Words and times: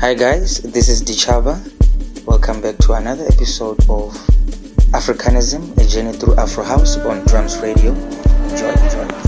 Hi 0.00 0.14
guys, 0.14 0.62
this 0.62 0.88
is 0.88 1.02
Ditjhaba. 1.02 1.60
Welcome 2.24 2.62
back 2.62 2.78
to 2.78 2.94
another 2.94 3.26
episode 3.26 3.78
of 3.80 4.16
Africanism, 4.96 5.76
a 5.76 5.86
journey 5.86 6.16
through 6.16 6.36
Afro 6.36 6.64
House 6.64 6.96
on 6.96 7.22
Drums 7.26 7.58
Radio. 7.58 7.92
Enjoy, 7.92 8.70
enjoy, 8.70 9.19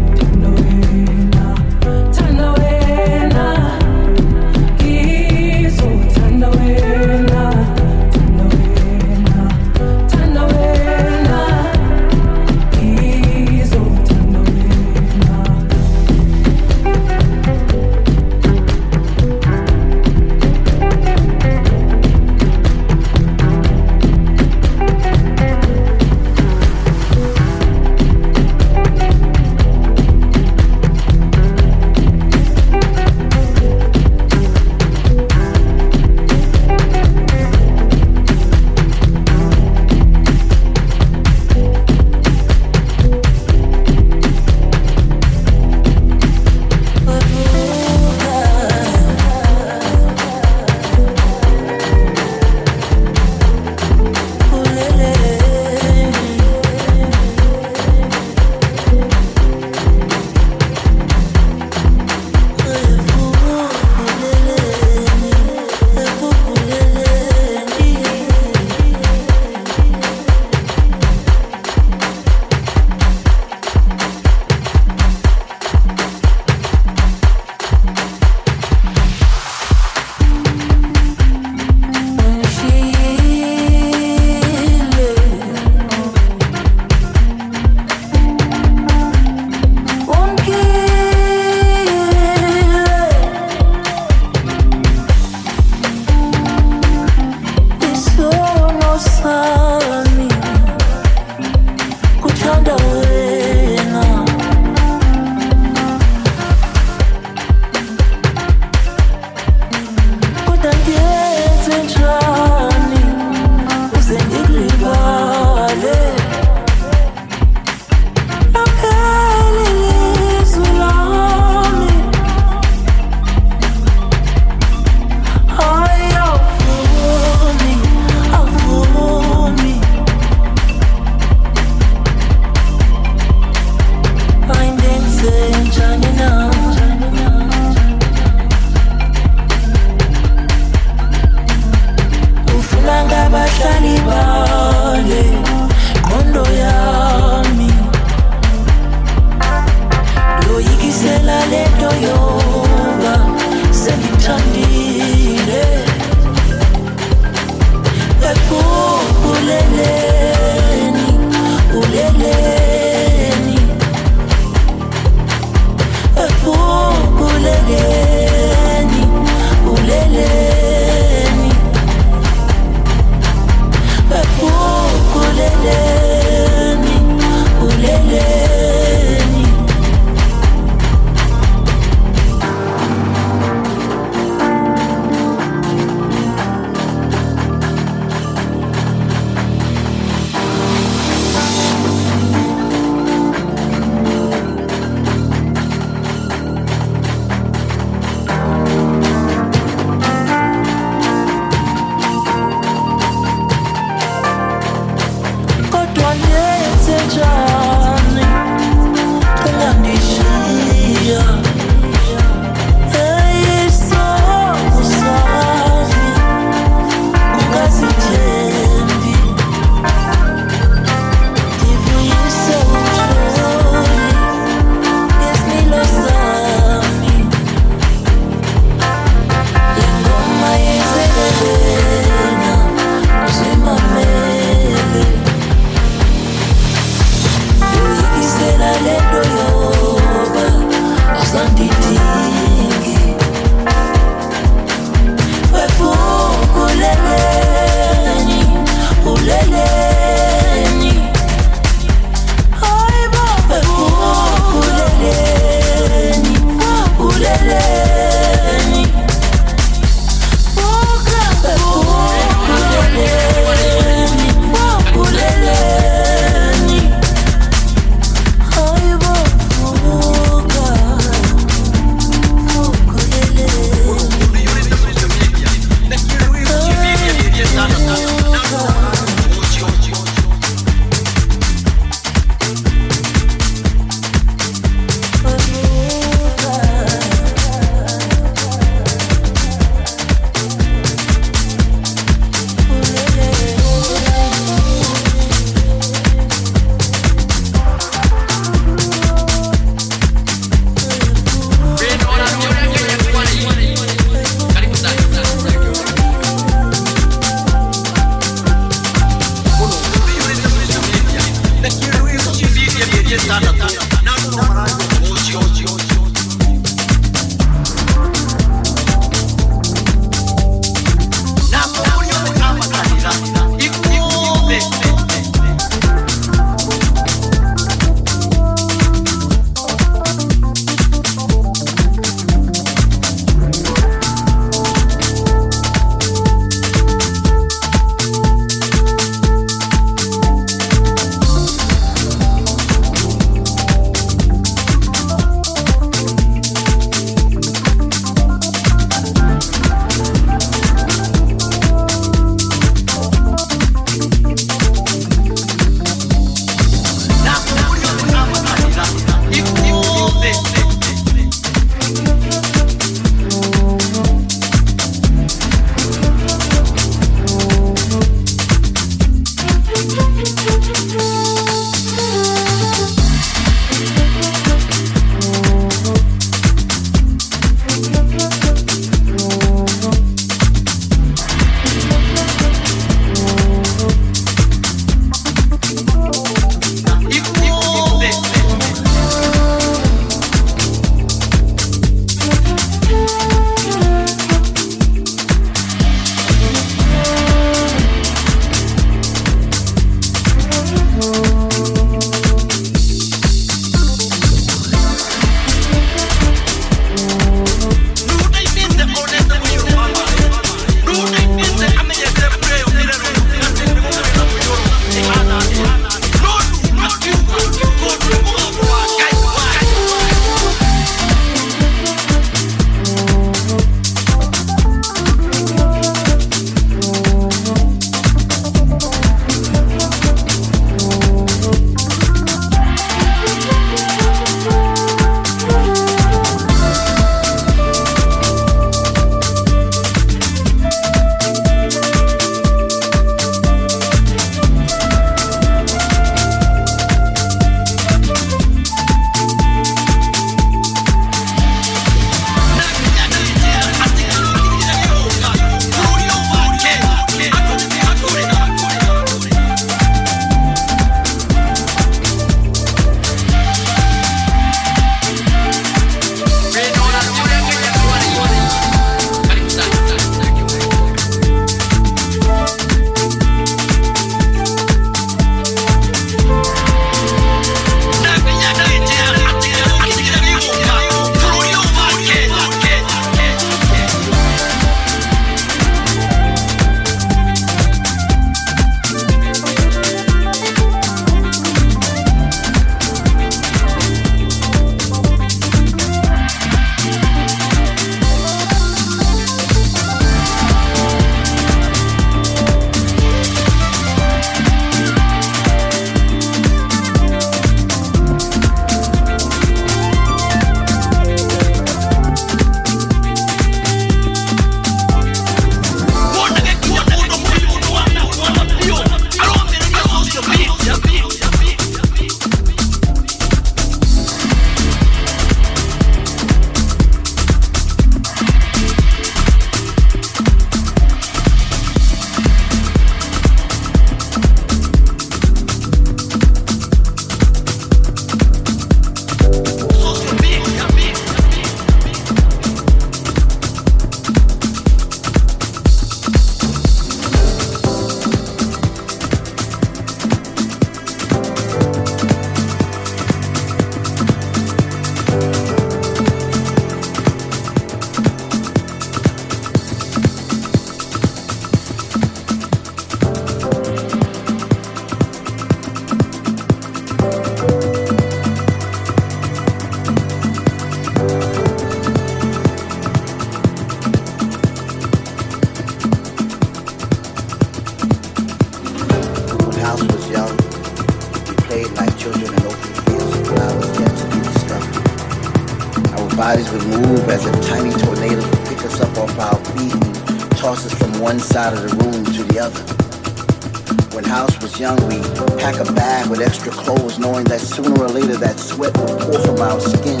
young, 594.58 594.76
we 594.88 595.00
pack 595.38 595.56
a 595.58 595.72
bag 595.72 596.08
with 596.08 596.20
extra 596.20 596.52
clothes, 596.52 596.98
knowing 596.98 597.24
that 597.24 597.40
sooner 597.40 597.74
or 597.80 597.88
later 597.88 598.16
that 598.16 598.38
sweat 598.38 598.76
will 598.78 598.98
pour 598.98 599.18
from 599.26 599.40
our 599.40 599.60
skin 599.60 600.00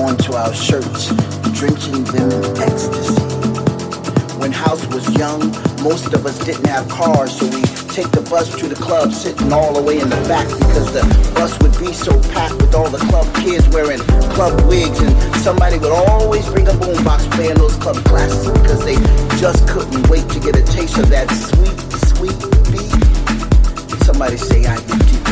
onto 0.00 0.32
our 0.32 0.54
shirts, 0.54 1.12
drenching 1.52 2.04
them 2.04 2.30
in 2.30 2.44
ecstasy. 2.62 3.20
When 4.38 4.52
House 4.52 4.86
was 4.88 5.04
young, 5.18 5.40
most 5.82 6.14
of 6.14 6.24
us 6.24 6.38
didn't 6.44 6.66
have 6.66 6.88
cars, 6.88 7.36
so 7.38 7.44
we 7.46 7.62
take 7.92 8.10
the 8.12 8.24
bus 8.30 8.48
to 8.60 8.68
the 8.68 8.74
club, 8.74 9.12
sitting 9.12 9.52
all 9.52 9.74
the 9.74 9.82
way 9.82 10.00
in 10.00 10.08
the 10.08 10.22
back 10.28 10.48
because 10.48 10.92
the 10.92 11.04
bus 11.34 11.58
would 11.60 11.76
be 11.78 11.92
so 11.92 12.12
packed 12.32 12.56
with 12.56 12.74
all 12.74 12.88
the 12.88 13.02
club 13.10 13.26
kids 13.36 13.68
wearing 13.68 14.00
club 14.32 14.54
wigs, 14.66 15.00
and 15.00 15.12
somebody 15.36 15.78
would 15.78 15.92
always 15.92 16.46
bring 16.48 16.66
a 16.68 16.76
boombox 16.80 17.30
playing 17.32 17.56
those 17.56 17.76
club 17.76 17.96
classics 18.04 18.48
because 18.60 18.84
they 18.84 18.96
just 19.36 19.68
couldn't 19.68 20.08
wait 20.08 20.26
to 20.30 20.40
get 20.40 20.56
a 20.56 20.62
taste 20.62 20.96
of 20.96 21.10
that 21.10 21.28
sweet, 21.28 21.76
sweet. 22.08 22.59
Somebody 24.10 24.38
say 24.38 24.66
I 24.66 24.74
deep. 24.90 25.22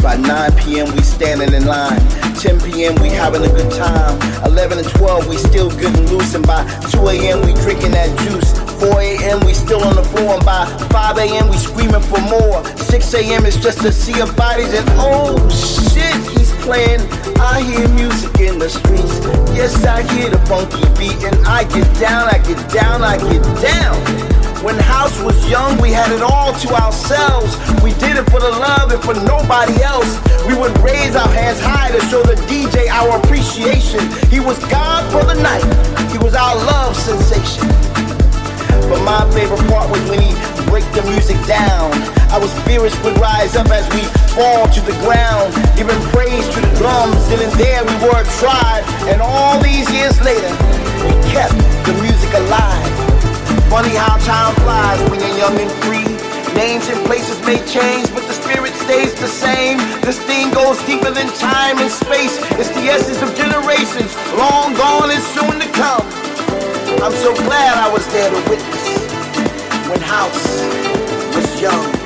By 0.00 0.14
9 0.14 0.52
p.m. 0.62 0.94
we 0.94 1.02
standing 1.02 1.52
in 1.52 1.66
line. 1.66 1.98
10 2.38 2.60
p.m. 2.60 2.94
we 3.02 3.08
having 3.08 3.42
a 3.42 3.48
good 3.48 3.68
time. 3.72 4.14
11 4.46 4.78
and 4.78 4.88
12 4.90 5.26
we 5.26 5.36
still 5.36 5.70
getting 5.70 6.06
loose, 6.06 6.36
and 6.36 6.46
by 6.46 6.62
2 6.92 7.08
a.m. 7.08 7.40
we 7.44 7.52
drinking 7.66 7.90
that 7.98 8.16
juice. 8.22 8.54
4 8.78 9.00
a.m. 9.00 9.40
we 9.44 9.54
still 9.54 9.82
on 9.82 9.96
the 9.96 10.04
floor, 10.04 10.34
and 10.34 10.44
by 10.46 10.66
5 10.92 11.18
a.m. 11.18 11.50
we 11.50 11.56
screaming 11.56 12.00
for 12.00 12.20
more. 12.30 12.64
6 12.78 13.14
a.m. 13.14 13.44
it's 13.44 13.56
just 13.56 13.84
a 13.84 13.90
sea 13.90 14.20
of 14.20 14.36
bodies, 14.36 14.72
and 14.72 14.86
oh 14.92 15.34
shit, 15.50 16.14
he's 16.38 16.52
playing. 16.62 17.00
I 17.42 17.60
hear 17.60 17.88
music 17.88 18.38
in 18.38 18.60
the 18.60 18.70
streets. 18.70 19.18
Yes, 19.50 19.84
I 19.84 20.02
hear 20.14 20.30
the 20.30 20.38
funky 20.46 20.86
beat, 20.94 21.18
and 21.24 21.34
I 21.44 21.64
get 21.64 21.90
down, 21.98 22.28
I 22.30 22.38
get 22.38 22.70
down, 22.70 23.02
I 23.02 23.18
get 23.18 23.42
down. 23.60 24.29
When 24.62 24.76
House 24.76 25.18
was 25.22 25.40
young, 25.48 25.80
we 25.80 25.90
had 25.90 26.12
it 26.12 26.20
all 26.20 26.52
to 26.52 26.68
ourselves. 26.76 27.56
We 27.80 27.96
did 27.96 28.20
it 28.20 28.28
for 28.28 28.40
the 28.40 28.52
love 28.52 28.92
and 28.92 29.00
for 29.00 29.14
nobody 29.24 29.80
else. 29.80 30.20
We 30.44 30.52
would 30.52 30.76
raise 30.84 31.16
our 31.16 31.32
hands 31.32 31.60
high 31.64 31.88
to 31.96 32.00
show 32.12 32.20
the 32.22 32.36
DJ 32.44 32.92
our 32.92 33.16
appreciation. 33.16 34.04
He 34.28 34.38
was 34.38 34.60
God 34.68 35.08
for 35.08 35.24
the 35.24 35.40
night. 35.40 35.64
He 36.12 36.18
was 36.18 36.34
our 36.34 36.56
love 36.56 36.94
sensation. 36.94 37.64
But 38.92 39.00
my 39.00 39.24
favorite 39.32 39.64
part 39.72 39.88
was 39.88 40.04
when 40.12 40.20
he 40.20 40.36
break 40.68 40.84
the 40.92 41.08
music 41.08 41.40
down. 41.48 41.96
Our 42.28 42.44
spirits 42.60 43.00
would 43.00 43.16
rise 43.16 43.56
up 43.56 43.72
as 43.72 43.88
we 43.96 44.04
fall 44.36 44.68
to 44.68 44.80
the 44.84 44.92
ground, 45.00 45.56
giving 45.72 45.96
praise 46.12 46.44
to 46.52 46.60
the 46.60 46.72
drums. 46.76 47.16
Then 47.32 47.40
and 47.48 47.54
there 47.56 47.80
we 47.80 47.96
were 48.04 48.20
a 48.20 48.28
tribe, 48.36 48.84
and 49.08 49.24
all 49.24 49.56
these 49.64 49.88
years 49.88 50.20
later, 50.20 50.52
we 51.08 51.16
kept 51.32 51.56
the 51.88 51.96
music 51.96 52.28
alive. 52.44 52.99
Funny 53.70 53.94
how 53.94 54.18
time 54.26 54.52
flies 54.66 54.98
when 55.08 55.20
you're 55.20 55.38
young 55.38 55.56
and 55.56 55.70
free. 55.86 56.02
Names 56.58 56.88
and 56.88 57.06
places 57.06 57.38
may 57.46 57.54
change, 57.70 58.12
but 58.12 58.26
the 58.26 58.32
spirit 58.32 58.74
stays 58.74 59.14
the 59.14 59.28
same. 59.28 59.78
This 60.02 60.18
thing 60.26 60.50
goes 60.50 60.82
deeper 60.86 61.12
than 61.12 61.28
time 61.38 61.78
and 61.78 61.88
space. 61.88 62.36
It's 62.58 62.70
the 62.70 62.90
essence 62.90 63.22
of 63.22 63.32
generations, 63.36 64.10
long 64.36 64.74
gone 64.74 65.12
and 65.12 65.22
soon 65.22 65.60
to 65.62 65.68
come. 65.70 66.02
I'm 66.98 67.14
so 67.22 67.32
glad 67.46 67.78
I 67.78 67.88
was 67.92 68.04
there 68.12 68.28
to 68.28 68.50
witness 68.50 69.88
when 69.88 70.00
House 70.00 70.44
was 71.36 71.62
young. 71.62 71.99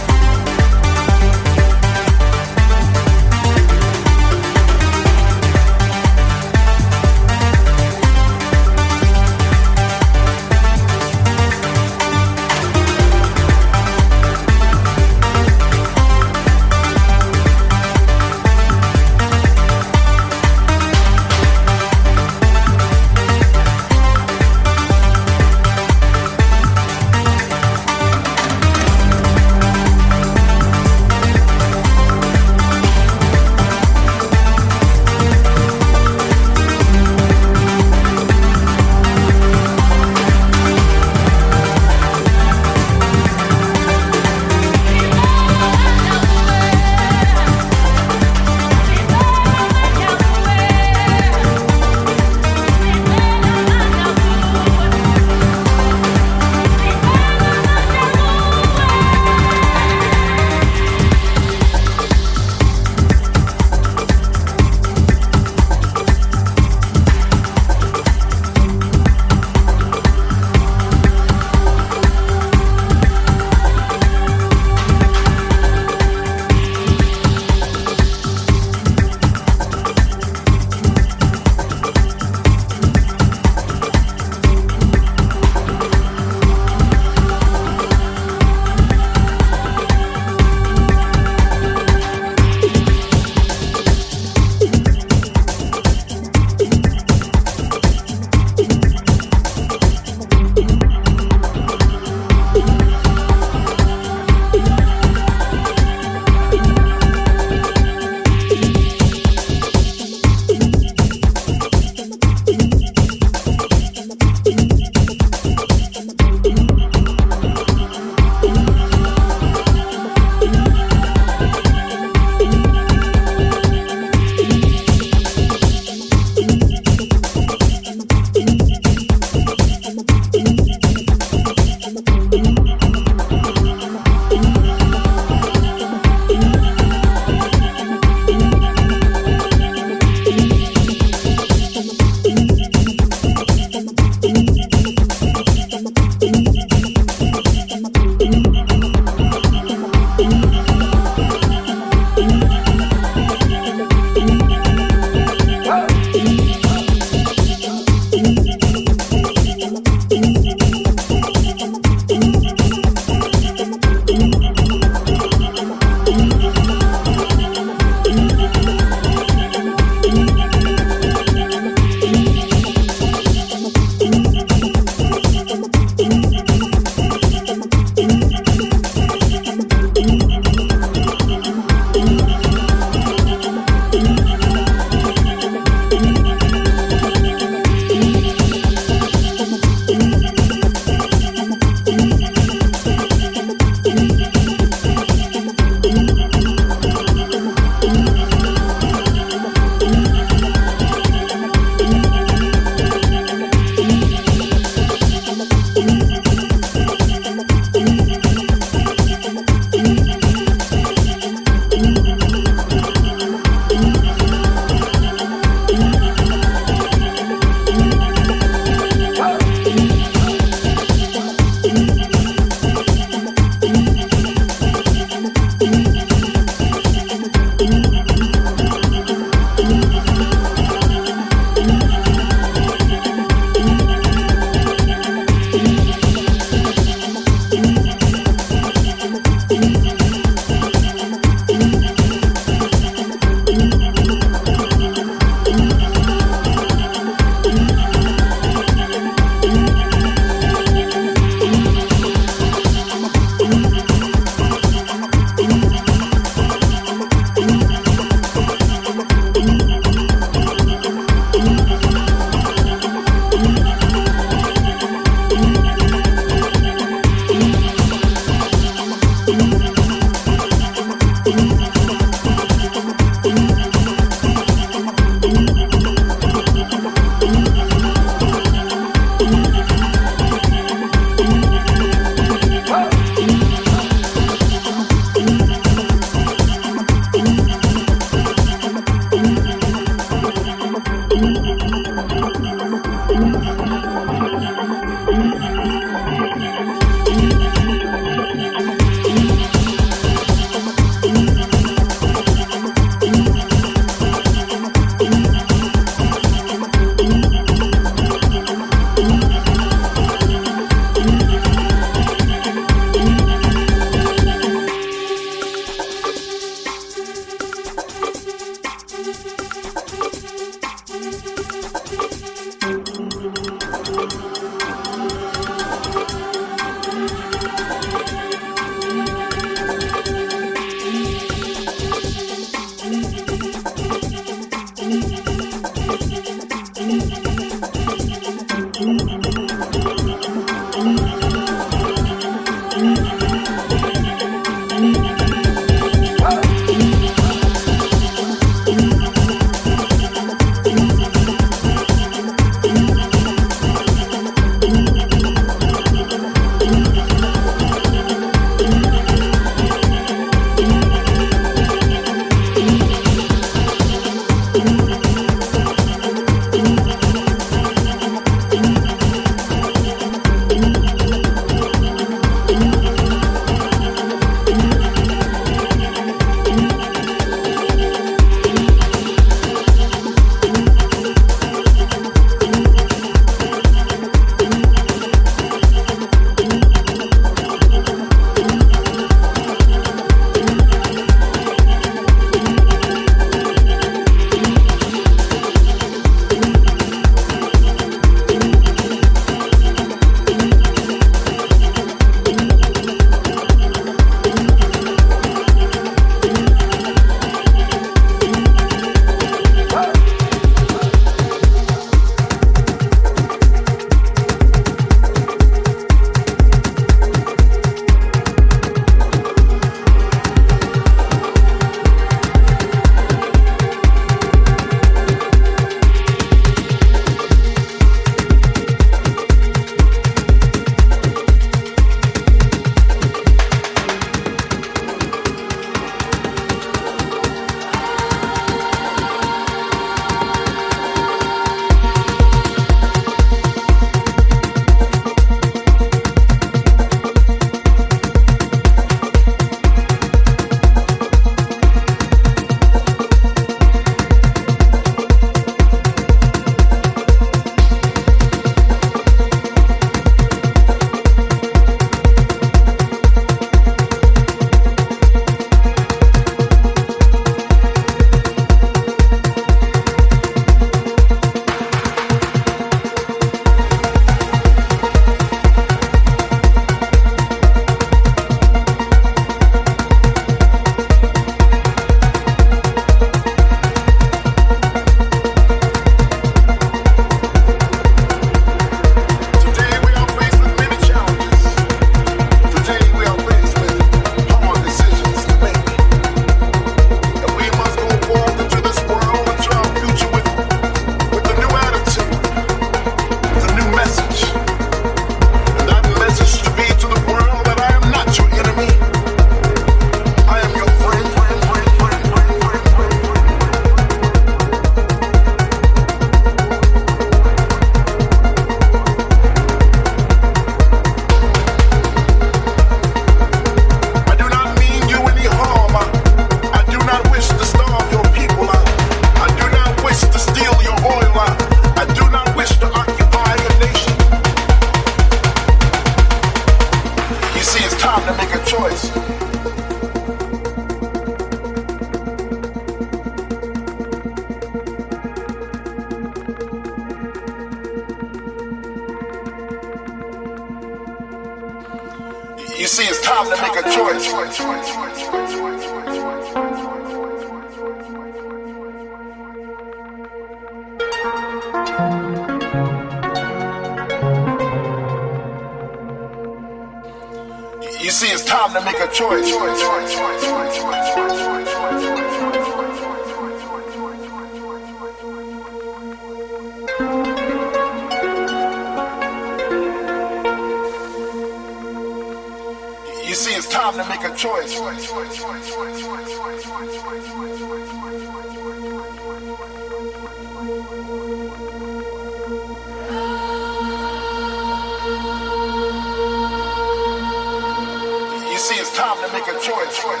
Time 598.74 598.96
to 598.96 599.12
make 599.12 599.28
a 599.28 599.38
choice. 599.38 599.78
turi 599.78 600.00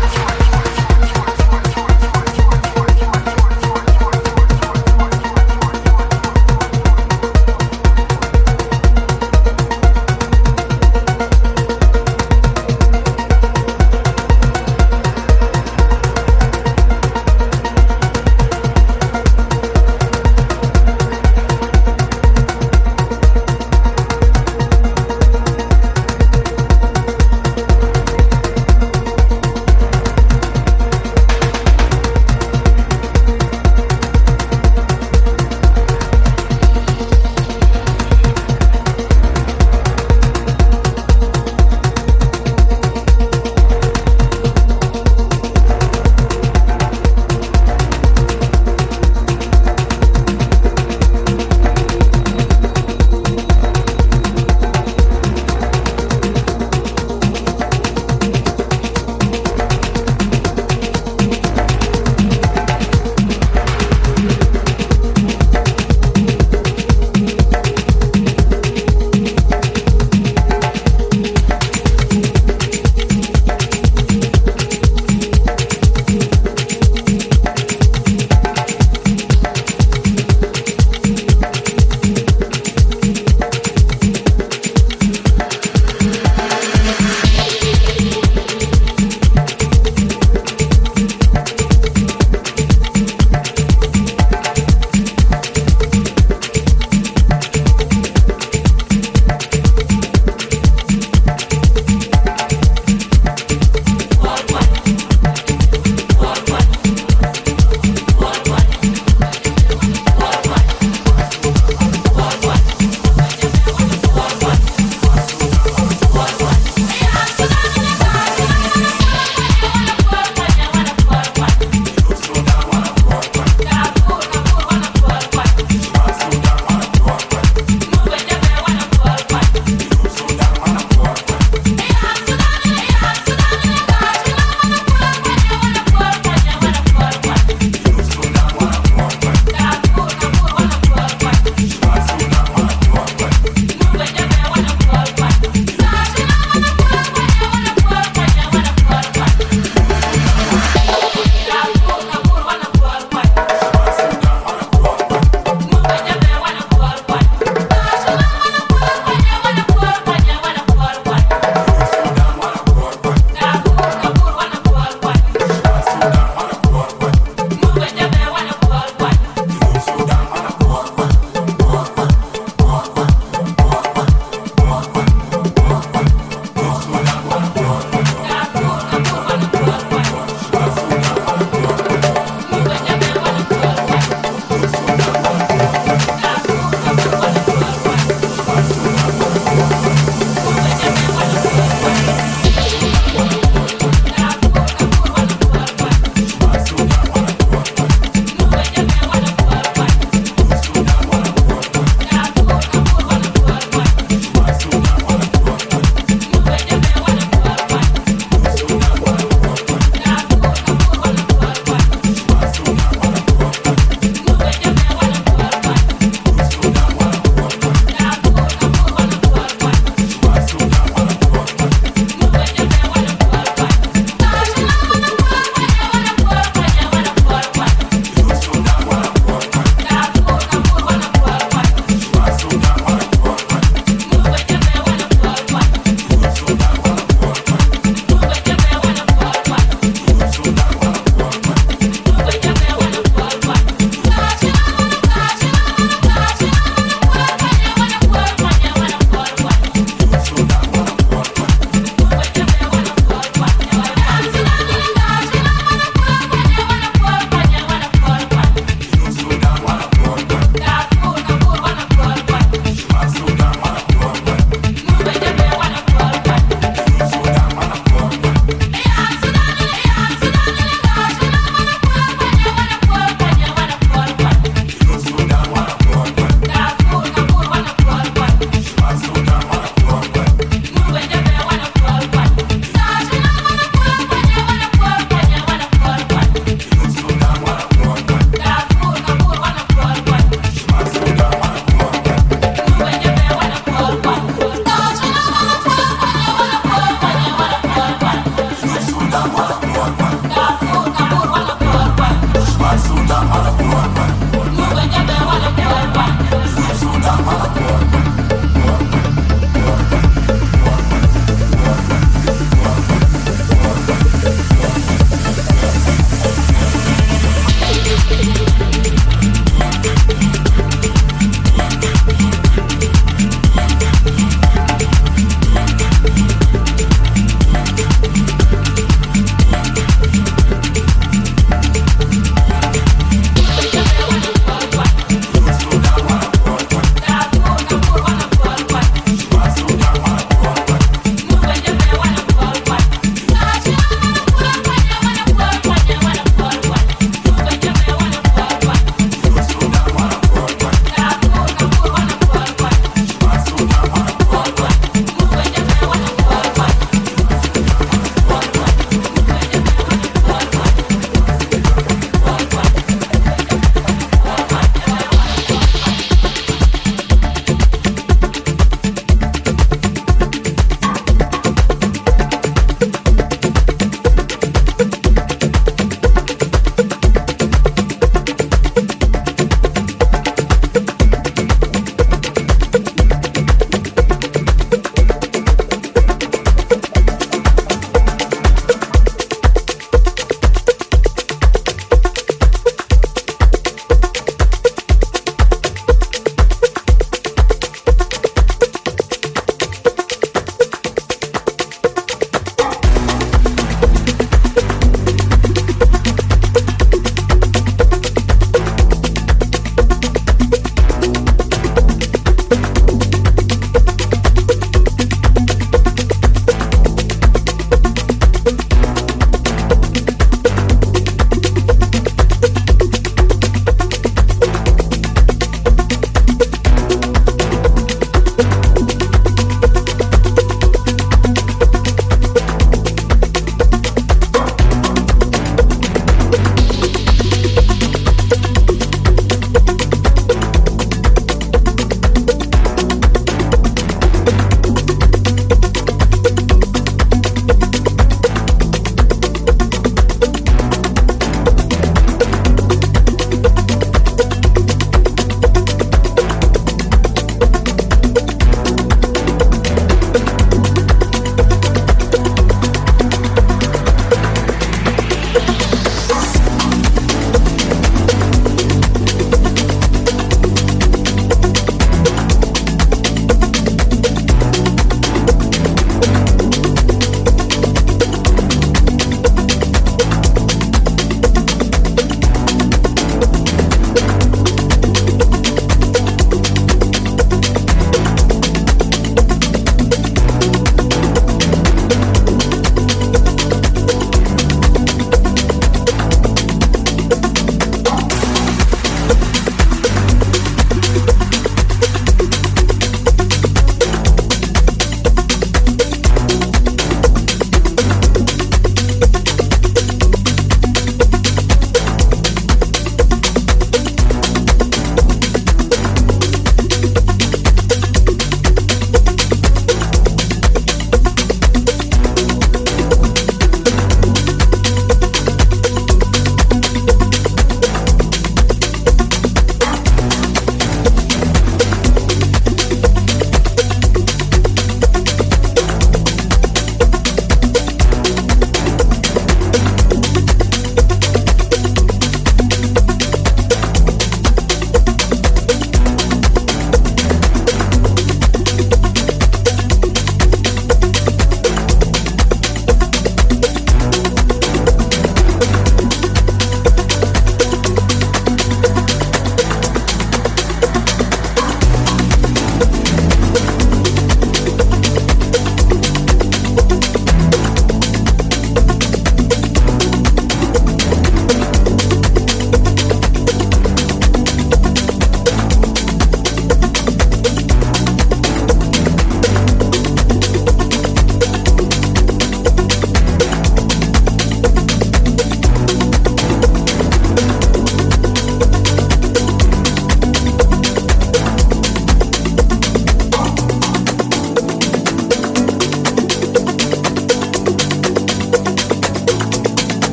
baha 0.00 0.55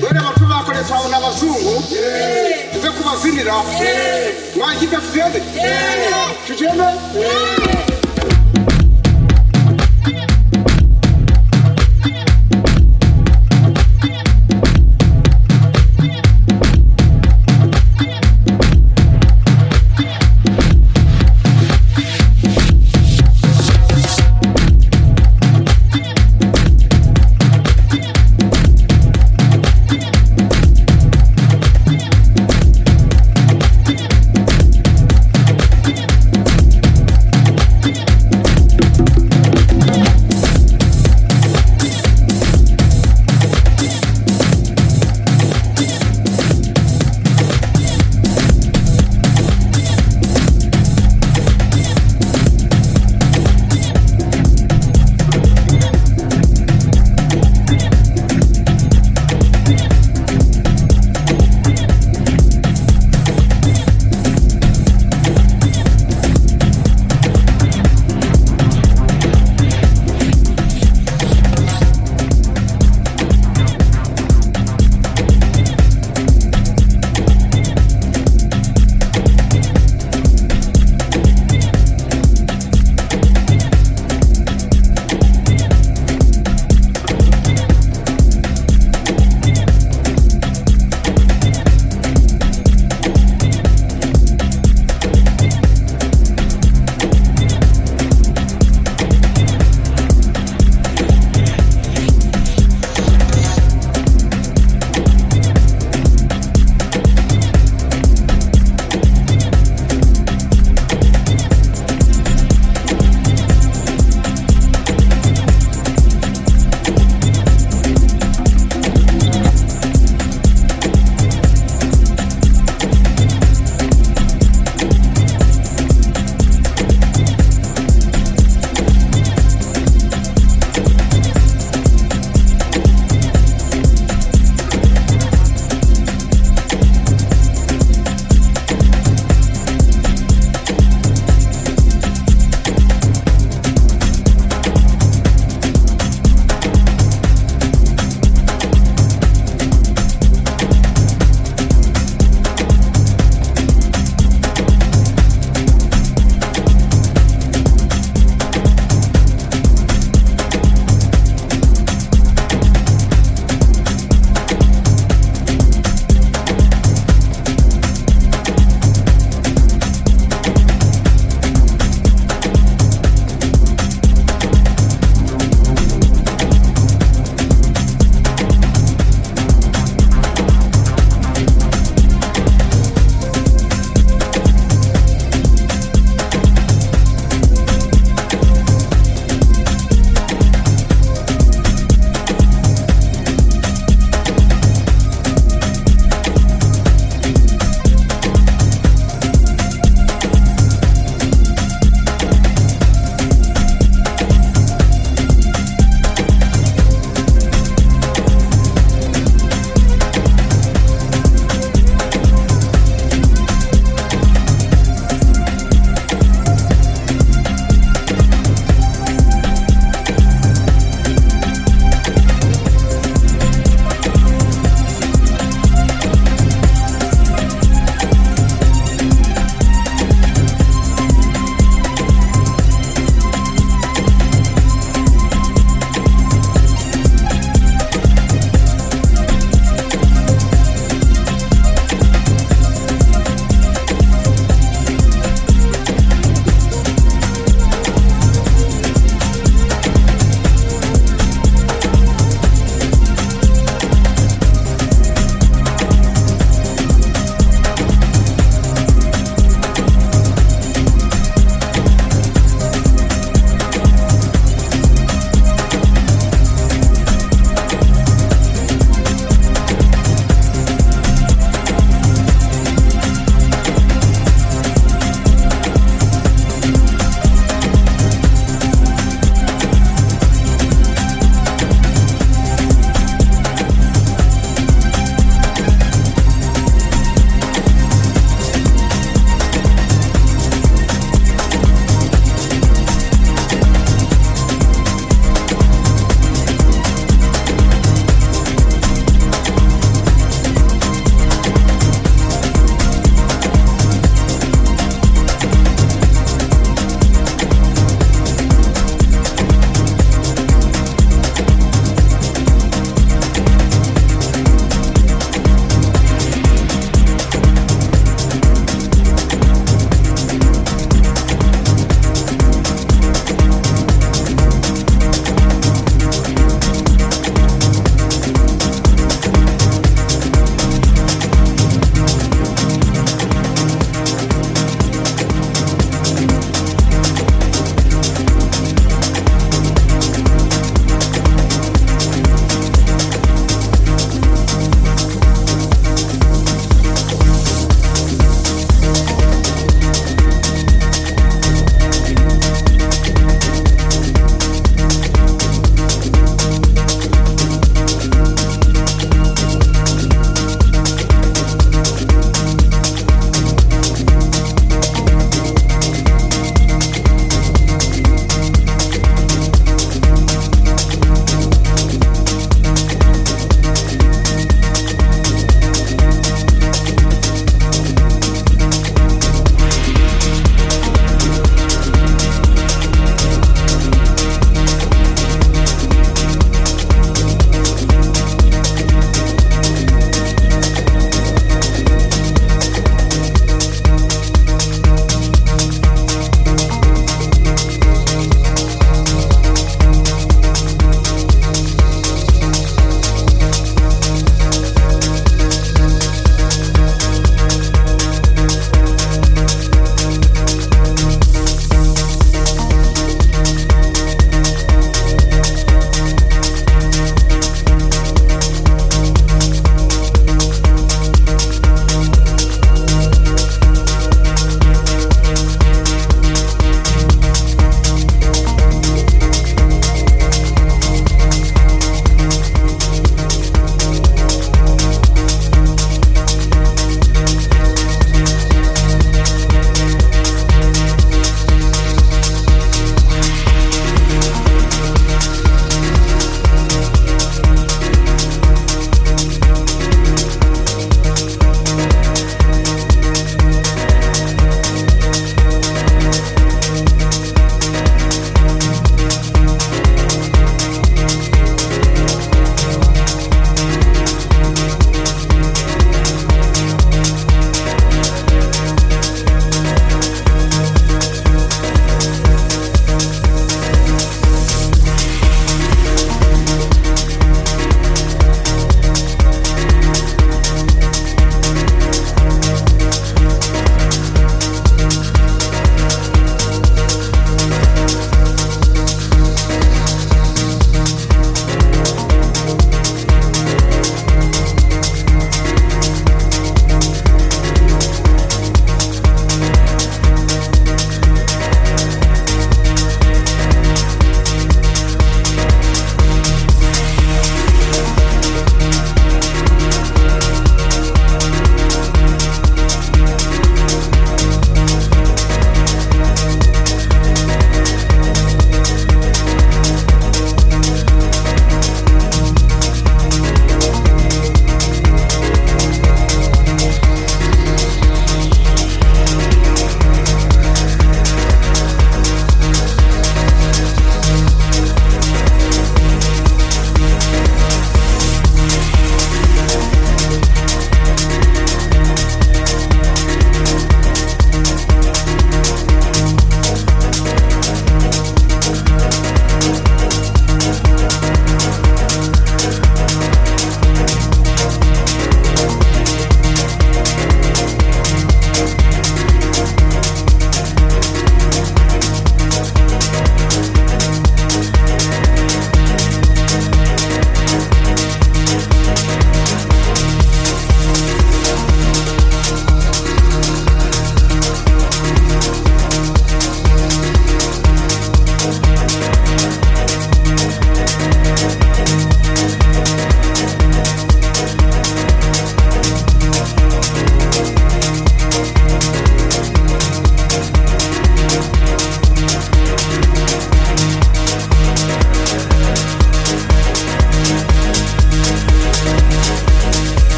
bene 0.00 0.18
abatuma 0.20 0.54
bakoresha 0.54 0.94
abo 0.96 1.08
n'abazungu 1.08 1.82
tuve 2.72 2.90
kubazinira 2.96 3.54
mwagize 4.56 4.96
fede 5.12 5.40
tugende 6.46 6.84